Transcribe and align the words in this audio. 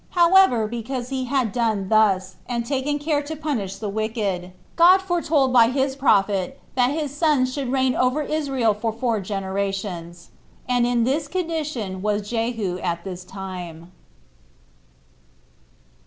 However, 0.17 0.65
because 0.67 1.09
he 1.09 1.25
had 1.25 1.51
done 1.51 1.87
thus, 1.89 2.37
and 2.49 2.65
taken 2.65 2.97
care 2.97 3.21
to 3.21 3.35
punish 3.35 3.75
the 3.75 3.87
wicked, 3.87 4.51
God 4.75 4.99
foretold 4.99 5.53
by 5.53 5.67
his 5.69 5.95
prophet 5.95 6.59
that 6.73 6.89
his 6.89 7.15
sons 7.15 7.53
should 7.53 7.71
reign 7.71 7.93
over 7.95 8.23
Israel 8.23 8.73
for 8.73 8.91
four 8.91 9.19
generations. 9.21 10.31
And 10.67 10.87
in 10.87 11.03
this 11.03 11.27
condition 11.27 12.01
was 12.01 12.27
Jehu 12.27 12.79
at 12.79 13.03
this 13.03 13.23
time. 13.23 13.91